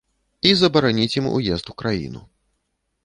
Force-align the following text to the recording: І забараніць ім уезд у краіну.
І 0.51 0.53
забараніць 0.61 1.17
ім 1.21 1.27
уезд 1.35 1.65
у 1.75 1.79
краіну. 1.83 2.21